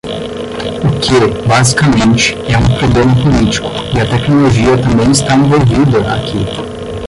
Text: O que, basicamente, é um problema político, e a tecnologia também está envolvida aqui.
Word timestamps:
O 0.87 0.89
que, 1.03 1.47
basicamente, 1.47 2.35
é 2.51 2.57
um 2.57 2.75
problema 2.79 3.13
político, 3.21 3.67
e 3.95 3.99
a 4.01 4.09
tecnologia 4.09 4.75
também 4.81 5.11
está 5.11 5.35
envolvida 5.35 5.99
aqui. 6.11 6.43